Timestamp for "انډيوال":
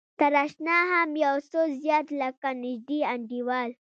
3.13-3.69